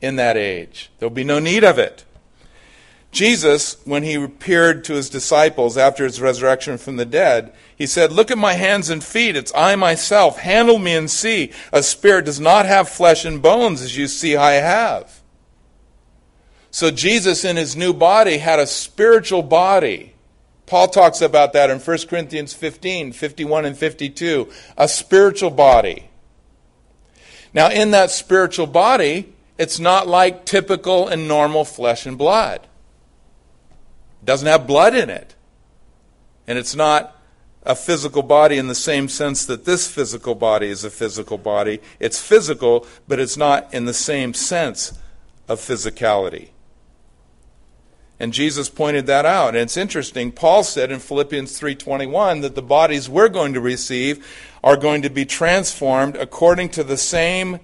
[0.00, 0.90] in that age.
[0.98, 2.04] There'll be no need of it.
[3.10, 8.12] Jesus, when he appeared to his disciples after his resurrection from the dead, he said,
[8.12, 9.34] Look at my hands and feet.
[9.34, 10.38] It's I myself.
[10.38, 11.52] Handle me and see.
[11.72, 15.22] A spirit does not have flesh and bones as you see I have.
[16.70, 20.14] So Jesus, in his new body, had a spiritual body
[20.68, 24.50] Paul talks about that in 1 Corinthians 15, 51 and 52.
[24.76, 26.10] A spiritual body.
[27.54, 32.60] Now, in that spiritual body, it's not like typical and normal flesh and blood.
[34.22, 35.34] It doesn't have blood in it.
[36.46, 37.16] And it's not
[37.64, 41.80] a physical body in the same sense that this physical body is a physical body.
[42.00, 44.98] It's physical, but it's not in the same sense
[45.48, 46.50] of physicality.
[48.20, 49.48] And Jesus pointed that out.
[49.48, 50.32] And it's interesting.
[50.32, 54.26] Paul said in Philippians 3:21 that the bodies we're going to receive
[54.64, 57.60] are going to be transformed according to the same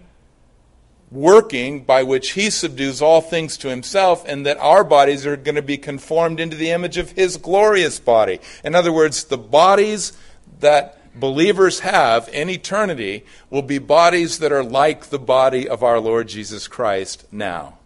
[1.10, 5.54] working by which he subdues all things to himself, and that our bodies are going
[5.54, 8.40] to be conformed into the image of his glorious body.
[8.64, 10.12] In other words, the bodies
[10.60, 16.00] that believers have in eternity will be bodies that are like the body of our
[16.00, 17.78] Lord Jesus Christ now.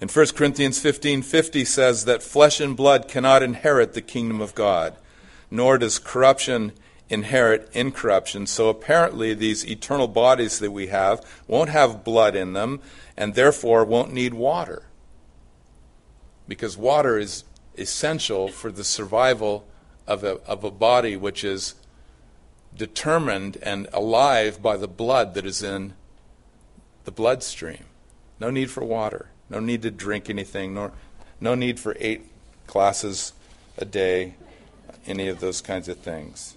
[0.00, 4.96] In 1 Corinthians 15:50 says that flesh and blood cannot inherit the kingdom of God,
[5.50, 6.72] nor does corruption
[7.08, 8.46] inherit incorruption.
[8.46, 12.80] So apparently, these eternal bodies that we have won't have blood in them
[13.16, 14.86] and therefore won't need water.
[16.48, 17.44] Because water is
[17.76, 19.66] essential for the survival
[20.06, 21.74] of a, of a body which is
[22.76, 25.94] determined and alive by the blood that is in
[27.04, 27.84] the bloodstream.
[28.40, 29.28] No need for water.
[29.48, 30.74] No need to drink anything.
[30.74, 30.92] Nor,
[31.40, 32.26] no need for eight
[32.66, 33.32] glasses
[33.78, 34.34] a day.
[35.06, 36.56] Any of those kinds of things.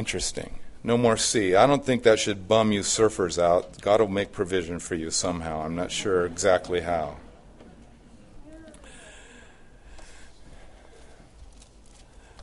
[0.00, 0.58] Interesting.
[0.82, 1.54] No more sea.
[1.54, 3.82] I don't think that should bum you surfers out.
[3.82, 5.60] God will make provision for you somehow.
[5.60, 7.18] I'm not sure exactly how.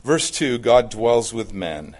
[0.04, 1.96] Verse 2 God dwells with men.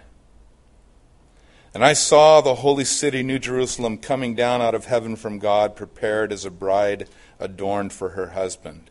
[1.74, 5.74] And I saw the holy city, New Jerusalem, coming down out of heaven from God,
[5.74, 7.08] prepared as a bride
[7.40, 8.90] adorned for her husband.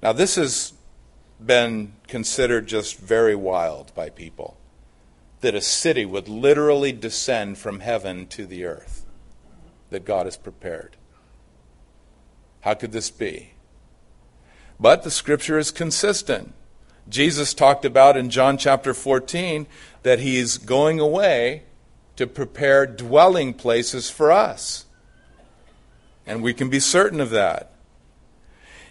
[0.00, 0.72] Now, this has
[1.44, 4.56] been considered just very wild by people
[5.40, 9.06] that a city would literally descend from heaven to the earth
[9.90, 10.96] that God has prepared.
[12.60, 13.52] How could this be?
[14.78, 16.54] But the scripture is consistent.
[17.08, 19.66] Jesus talked about in John chapter 14
[20.02, 21.64] that he's going away
[22.16, 24.84] to prepare dwelling places for us.
[26.26, 27.72] And we can be certain of that.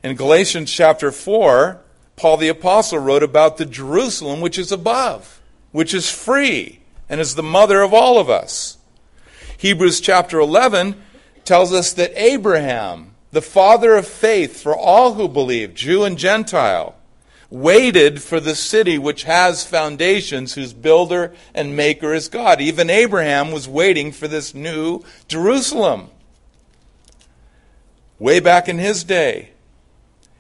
[0.04, 1.80] In Galatians chapter 4,
[2.16, 5.39] Paul the Apostle wrote about the Jerusalem which is above
[5.72, 8.78] which is free and is the mother of all of us.
[9.58, 11.02] Hebrews chapter 11
[11.44, 16.96] tells us that Abraham, the father of faith for all who believe, Jew and Gentile,
[17.50, 22.62] waited for the city which has foundations, whose builder and maker is God.
[22.62, 26.10] Even Abraham was waiting for this new Jerusalem.
[28.20, 29.52] Way back in his day.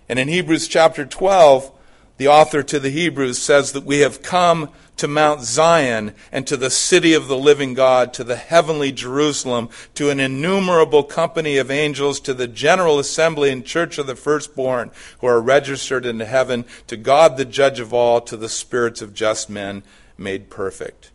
[0.07, 1.71] And in Hebrews chapter 12,
[2.17, 4.69] the author to the Hebrews says that we have come
[4.99, 9.69] to Mount Zion and to the city of the living God, to the heavenly Jerusalem,
[9.95, 14.91] to an innumerable company of angels, to the general assembly and church of the firstborn
[15.19, 19.13] who are registered in heaven, to God the judge of all, to the spirits of
[19.13, 19.83] just men
[20.17, 21.11] made perfect.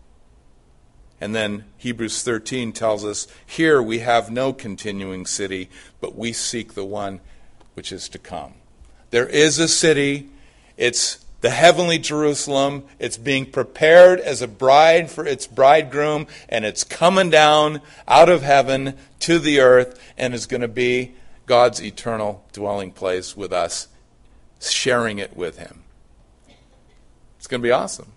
[1.20, 5.68] And then Hebrews 13 tells us here we have no continuing city,
[6.00, 7.20] but we seek the one
[7.74, 8.54] which is to come.
[9.10, 10.30] There is a city
[10.76, 12.84] it's the heavenly Jerusalem.
[12.98, 18.40] It's being prepared as a bride for its bridegroom, and it's coming down out of
[18.40, 21.12] heaven to the earth and is going to be
[21.44, 23.88] God's eternal dwelling place with us,
[24.58, 25.82] sharing it with Him.
[27.36, 28.12] It's going to be awesome.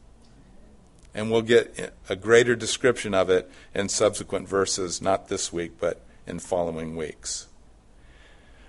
[1.14, 6.00] And we'll get a greater description of it in subsequent verses, not this week, but
[6.26, 7.48] in following weeks.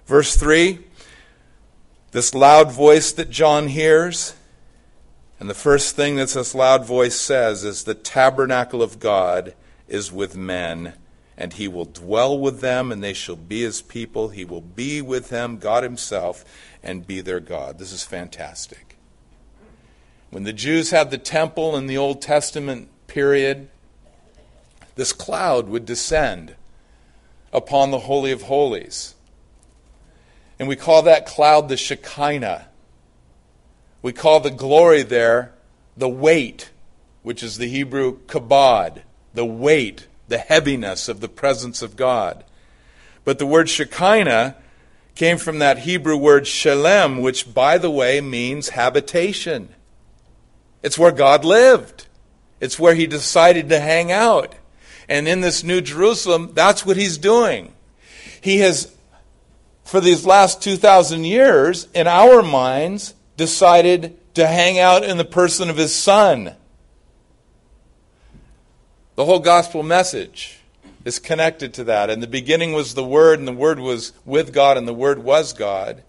[0.05, 0.81] Verse 3
[2.11, 4.35] this loud voice that John hears.
[5.41, 9.55] And the first thing that this loud voice says is the tabernacle of God
[9.87, 10.95] is with men,
[11.37, 14.31] and he will dwell with them, and they shall be his people.
[14.31, 16.45] He will be with them, God himself,
[16.83, 17.79] and be their God.
[17.79, 18.97] This is fantastic.
[20.31, 23.71] When the Jews had the temple in the Old Testament period,
[24.97, 26.57] this cloud would descend
[27.53, 29.15] upon the Holy of Holies.
[30.59, 32.68] And we call that cloud the Shekinah.
[34.09, 35.53] We call the glory there
[35.95, 36.71] the weight,
[37.23, 39.03] which is the Hebrew kabod,
[39.35, 42.43] the weight, the heaviness of the presence of God.
[43.27, 44.57] But the word Shekinah
[45.15, 49.69] came from that Hebrew word shalem, which, by the way, means habitation.
[50.83, 52.07] It's where God lived,
[52.61, 54.55] it's where He decided to hang out.
[55.07, 57.75] And in this New Jerusalem, that's what He's doing.
[58.41, 58.91] He has
[59.85, 65.71] for these last 2,000 years, in our minds, decided to hang out in the person
[65.71, 66.55] of his son.
[69.15, 70.59] The whole gospel message
[71.05, 72.11] is connected to that.
[72.11, 75.21] In the beginning was the Word, and the Word was with God, and the Word
[75.21, 76.03] was God.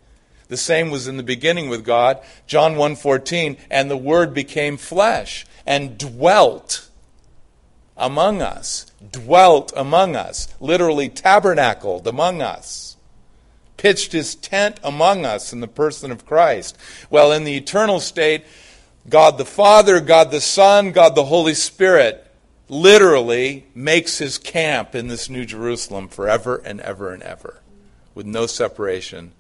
[0.49, 2.19] The same was in the beginning with God.
[2.47, 6.87] John 1:14, and the Word became flesh and dwelt
[7.95, 8.87] among us.
[9.11, 10.47] Dwelt among us.
[10.59, 12.97] Literally tabernacled among us.
[13.79, 16.77] Pitched his tent among us in the person of Christ.
[17.09, 18.43] Well, in the eternal state,
[19.07, 22.29] God the Father, God the Son, God the Holy Spirit
[22.67, 27.61] literally makes his camp in this New Jerusalem forever and ever and ever,
[28.13, 29.31] with no separation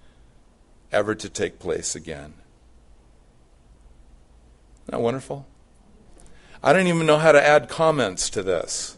[0.89, 2.33] ever to take place again.
[4.83, 5.47] Isn't that wonderful?
[6.63, 8.95] I don't even know how to add comments to this,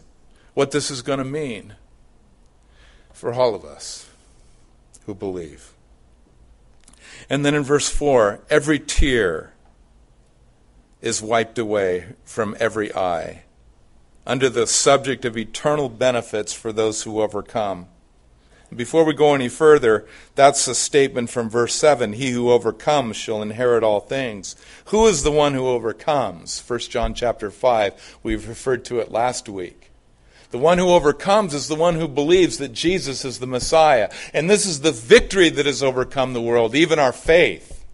[0.54, 1.74] what this is going to mean
[3.12, 4.08] for all of us
[5.06, 5.72] who believe.
[7.28, 9.52] And then in verse 4, every tear
[11.00, 13.42] is wiped away from every eye
[14.26, 17.88] under the subject of eternal benefits for those who overcome.
[18.74, 23.42] Before we go any further, that's a statement from verse 7 He who overcomes shall
[23.42, 24.56] inherit all things.
[24.86, 26.62] Who is the one who overcomes?
[26.66, 28.18] 1 John chapter 5.
[28.22, 29.91] We've referred to it last week.
[30.52, 34.10] The one who overcomes is the one who believes that Jesus is the Messiah.
[34.34, 37.86] And this is the victory that has overcome the world, even our faith.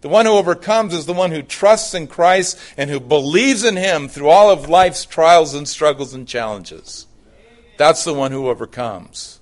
[0.00, 3.76] The one who overcomes is the one who trusts in Christ and who believes in
[3.76, 7.06] Him through all of life's trials and struggles and challenges.
[7.76, 9.38] That's the one who overcomes.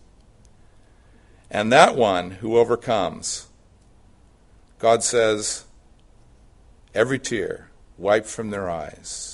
[1.51, 3.49] And that one who overcomes,
[4.79, 5.65] God says,
[6.95, 9.32] every tear wiped from their eyes.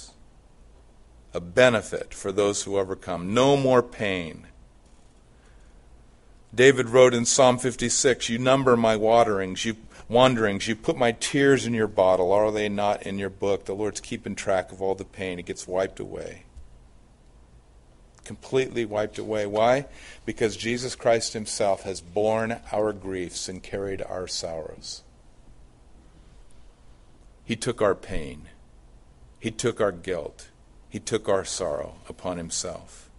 [1.39, 3.33] A benefit for those who overcome.
[3.33, 4.49] No more pain.
[6.53, 9.77] David wrote in Psalm 56 You number my waterings, you
[10.09, 10.67] wanderings.
[10.67, 12.33] You put my tears in your bottle.
[12.33, 13.67] Are they not in your book?
[13.67, 15.39] The Lord's keeping track of all the pain.
[15.39, 16.43] It gets wiped away.
[18.25, 19.47] Completely wiped away.
[19.47, 19.87] Why?
[20.27, 25.05] Because Jesus Christ Himself has borne our griefs and carried our sorrows.
[27.45, 28.49] He took our pain.
[29.39, 30.49] He took our guilt.
[30.89, 33.11] He took our sorrow upon Himself.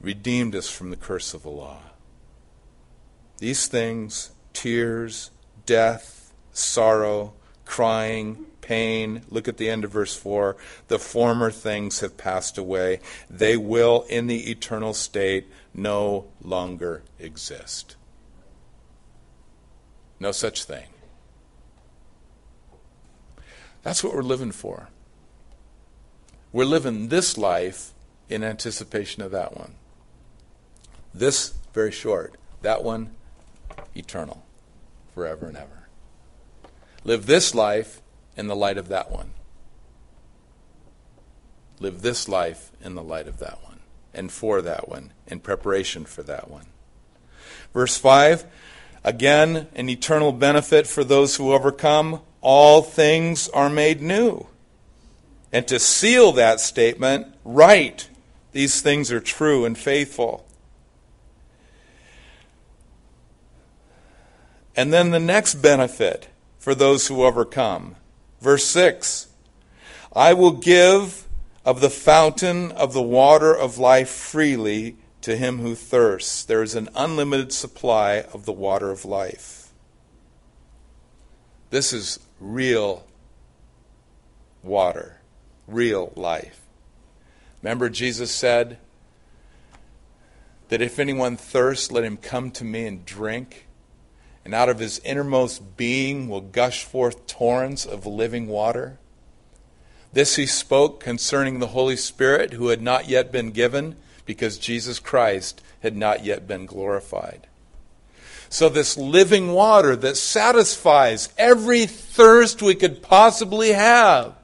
[0.00, 1.78] Redeemed us from the curse of the law.
[3.38, 5.30] These things, tears,
[5.64, 10.56] death, sorrow, crying, pain, look at the end of verse 4.
[10.88, 13.00] The former things have passed away.
[13.28, 17.96] They will, in the eternal state, no longer exist.
[20.18, 20.86] No such thing.
[23.82, 24.88] That's what we're living for.
[26.52, 27.92] We're living this life
[28.28, 29.74] in anticipation of that one.
[31.14, 32.34] This, very short.
[32.60, 33.12] That one,
[33.94, 34.44] eternal,
[35.14, 35.88] forever and ever.
[37.04, 38.00] Live this life
[38.36, 39.32] in the light of that one.
[41.80, 43.80] Live this life in the light of that one,
[44.14, 46.66] and for that one, in preparation for that one.
[47.72, 48.44] Verse 5
[49.04, 52.20] again, an eternal benefit for those who overcome.
[52.40, 54.46] All things are made new.
[55.52, 58.08] And to seal that statement, right,
[58.52, 60.46] these things are true and faithful.
[64.74, 66.28] And then the next benefit
[66.58, 67.96] for those who overcome.
[68.40, 69.28] Verse 6
[70.14, 71.26] I will give
[71.64, 76.44] of the fountain of the water of life freely to him who thirsts.
[76.44, 79.72] There is an unlimited supply of the water of life.
[81.70, 83.06] This is real
[84.62, 85.21] water,
[85.72, 86.60] real life.
[87.62, 88.78] Remember, Jesus said
[90.68, 93.66] that if anyone thirsts, let him come to me and drink
[94.44, 98.98] and out of his innermost being will gush forth torrents of living water.
[100.12, 103.96] This he spoke concerning the Holy Spirit, who had not yet been given,
[104.26, 107.46] because Jesus Christ had not yet been glorified.
[108.48, 114.34] So, this living water that satisfies every thirst we could possibly have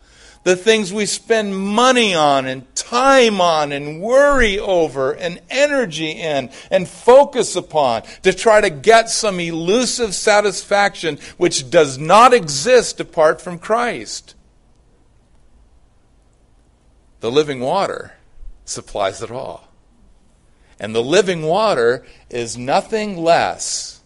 [0.48, 6.48] the things we spend money on and time on and worry over and energy in
[6.70, 13.42] and focus upon to try to get some elusive satisfaction which does not exist apart
[13.42, 14.34] from Christ.
[17.20, 18.14] The living water
[18.64, 19.68] supplies it all.
[20.80, 24.00] And the living water is nothing less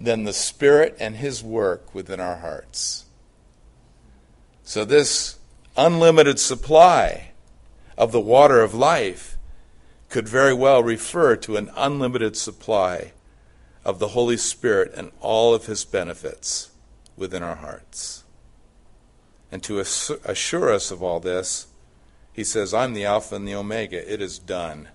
[0.00, 3.06] than the Spirit and His work within our hearts.
[4.62, 5.38] So, this
[5.76, 7.30] unlimited supply
[7.96, 9.36] of the water of life
[10.08, 13.12] could very well refer to an unlimited supply
[13.84, 16.70] of the Holy Spirit and all of his benefits
[17.16, 18.24] within our hearts.
[19.50, 21.68] And to assure us of all this,
[22.32, 24.12] he says, I'm the Alpha and the Omega.
[24.12, 24.88] It is done.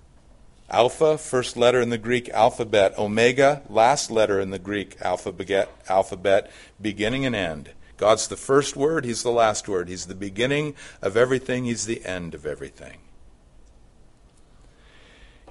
[0.69, 2.97] Alpha, first letter in the Greek alphabet.
[2.97, 6.51] Omega, last letter in the Greek alphabet, alphabet
[6.81, 7.71] beginning and end.
[7.99, 9.89] God's the first word, He's the last word.
[9.89, 12.99] He's the beginning of everything, He's the end of everything.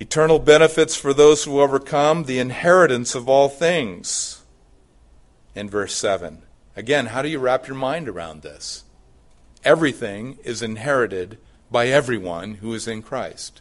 [0.01, 4.42] Eternal benefits for those who overcome, the inheritance of all things.
[5.55, 6.42] In verse 7.
[6.74, 8.84] Again, how do you wrap your mind around this?
[9.62, 11.36] Everything is inherited
[11.70, 13.61] by everyone who is in Christ.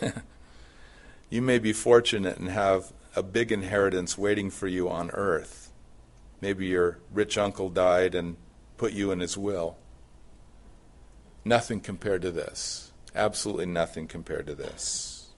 [1.30, 5.70] you may be fortunate and have a big inheritance waiting for you on earth.
[6.40, 8.36] Maybe your rich uncle died and
[8.76, 9.76] put you in his will.
[11.44, 12.92] Nothing compared to this.
[13.14, 15.30] Absolutely nothing compared to this.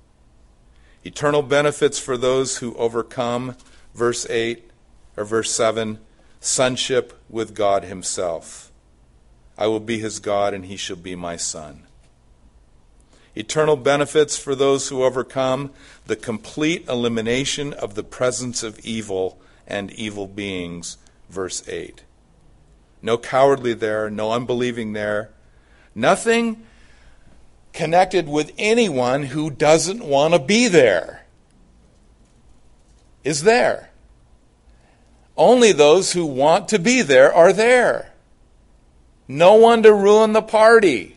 [1.04, 3.56] Eternal benefits for those who overcome,
[3.94, 4.70] verse 8
[5.16, 5.98] or verse 7,
[6.40, 8.70] sonship with God Himself.
[9.58, 11.86] I will be His God, and He shall be my Son.
[13.34, 15.70] Eternal benefits for those who overcome,
[16.06, 22.04] the complete elimination of the presence of evil and evil beings, verse 8.
[23.02, 25.30] No cowardly there, no unbelieving there,
[25.94, 26.66] Nothing
[27.72, 31.24] connected with anyone who doesn't want to be there
[33.22, 33.90] is there.
[35.36, 38.12] Only those who want to be there are there.
[39.26, 41.13] No one to ruin the party.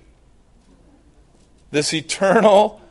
[1.72, 2.82] This eternal,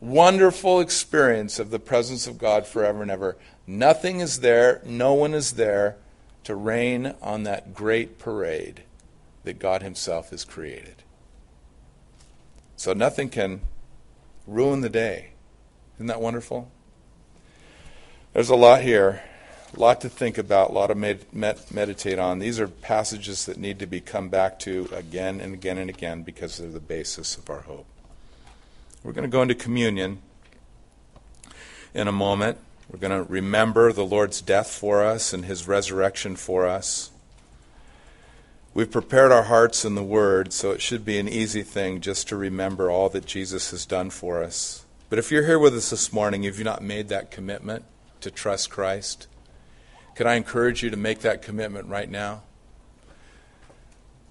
[0.00, 3.36] wonderful experience of the presence of God forever and ever.
[3.66, 5.96] Nothing is there, no one is there
[6.44, 8.82] to rain on that great parade
[9.44, 11.02] that God Himself has created.
[12.76, 13.60] So nothing can
[14.46, 15.30] ruin the day.
[15.96, 16.70] Isn't that wonderful?
[18.32, 19.22] There's a lot here,
[19.74, 22.38] a lot to think about, a lot to med- med- meditate on.
[22.38, 26.22] These are passages that need to be come back to again and again and again
[26.22, 27.86] because they're the basis of our hope.
[29.02, 30.18] We're going to go into communion
[31.94, 32.58] in a moment.
[32.90, 37.10] We're going to remember the Lord's death for us and his resurrection for us.
[38.74, 42.28] We've prepared our hearts in the Word, so it should be an easy thing just
[42.28, 44.86] to remember all that Jesus has done for us.
[45.10, 47.84] But if you're here with us this morning, if you've not made that commitment
[48.22, 49.26] to trust Christ,
[50.14, 52.42] can I encourage you to make that commitment right now?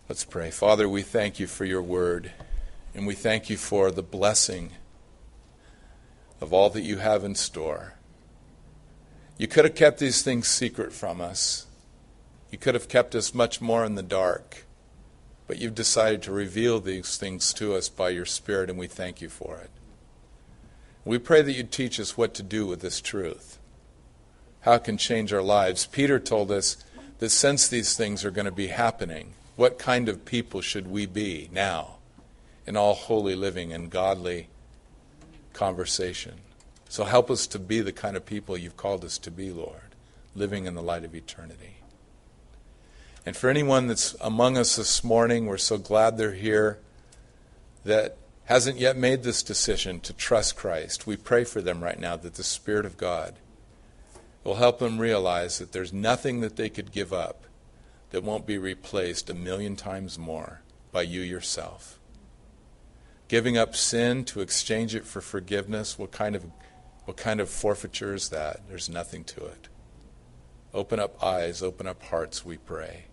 [0.08, 0.52] Let's pray.
[0.52, 2.32] Father, we thank you for your Word,
[2.94, 4.72] and we thank you for the blessing
[6.42, 7.94] of all that you have in store.
[9.38, 11.66] You could have kept these things secret from us.
[12.52, 14.66] You could have kept us much more in the dark,
[15.48, 19.22] but you've decided to reveal these things to us by your Spirit, and we thank
[19.22, 19.70] you for it.
[21.06, 23.58] We pray that you teach us what to do with this truth,
[24.62, 25.86] how it can change our lives.
[25.86, 26.78] Peter told us
[27.20, 31.06] that since these things are going to be happening, what kind of people should we
[31.06, 31.98] be now
[32.66, 34.48] in all holy living and godly
[35.54, 36.36] conversation?
[36.90, 39.96] So help us to be the kind of people you've called us to be, Lord,
[40.36, 41.78] living in the light of eternity.
[43.26, 46.80] And for anyone that's among us this morning, we're so glad they're here
[47.86, 51.08] that hasn't yet made this decision to trust Christ.
[51.08, 53.36] We pray for them right now that the Spirit of God
[54.44, 57.46] will help them realize that there's nothing that they could give up
[58.10, 60.62] that won't be replaced a million times more
[60.92, 62.00] by you yourself.
[63.28, 66.46] Giving up sin to exchange it for forgiveness, what kind of
[67.06, 68.62] what kind of forfeiture is that?
[68.70, 69.70] There's nothing to it.
[70.74, 73.06] Open up eyes, open up hearts, we pray.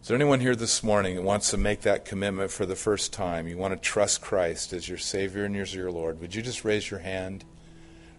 [0.00, 3.12] Is there anyone here this morning that wants to make that commitment for the first
[3.12, 3.48] time?
[3.48, 6.20] You want to trust Christ as your Savior and as your Lord?
[6.20, 7.44] Would you just raise your hand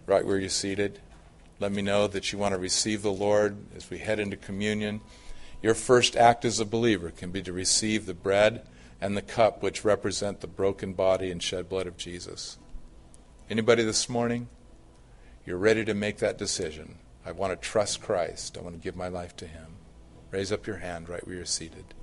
[0.04, 1.00] right where you're seated?
[1.58, 5.00] Let me know that you want to receive the Lord as we head into communion.
[5.62, 8.66] Your first act as a believer can be to receive the bread
[9.00, 12.58] and the cup which represent the broken body and shed blood of Jesus.
[13.48, 14.48] Anybody this morning?
[15.46, 16.98] You're ready to make that decision.
[17.24, 18.58] I want to trust Christ.
[18.58, 19.76] I want to give my life to Him.
[20.30, 21.94] Raise up your hand right where you're seated.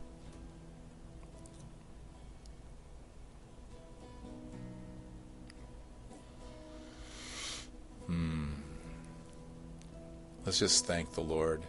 [10.45, 11.63] Let's just thank the Lord.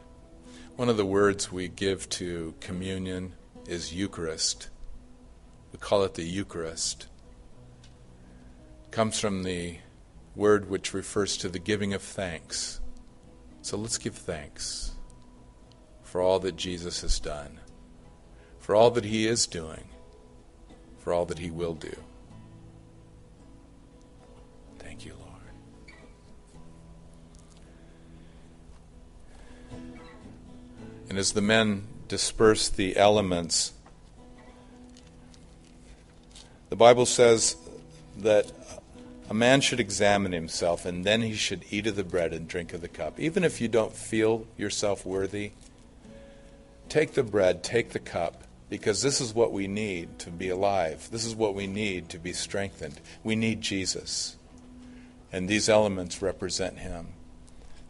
[0.76, 3.34] One of the words we give to communion
[3.68, 4.68] is Eucharist.
[5.72, 7.06] We call it the Eucharist.
[8.84, 9.78] It comes from the
[10.34, 12.80] word which refers to the giving of thanks.
[13.62, 14.92] So let's give thanks
[16.02, 17.60] for all that Jesus has done,
[18.58, 19.88] for all that he is doing,
[21.04, 21.94] for all that He will do.
[24.78, 25.23] Thank you, Lord.
[31.14, 33.72] And as the men disperse the elements,
[36.70, 37.54] the Bible says
[38.18, 38.50] that
[39.30, 42.72] a man should examine himself and then he should eat of the bread and drink
[42.72, 43.20] of the cup.
[43.20, 45.52] Even if you don't feel yourself worthy,
[46.88, 51.08] take the bread, take the cup, because this is what we need to be alive.
[51.12, 53.00] This is what we need to be strengthened.
[53.22, 54.34] We need Jesus.
[55.30, 57.12] And these elements represent him.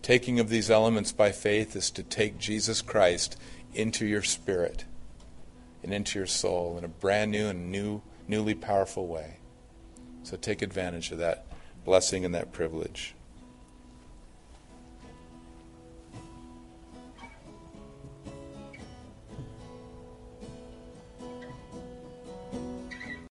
[0.04, 3.38] Taking of these elements by faith is to take Jesus Christ
[3.72, 4.84] into your spirit
[5.82, 9.38] and into your soul in a brand new and new, newly powerful way.
[10.22, 11.46] So take advantage of that
[11.86, 13.14] blessing and that privilege.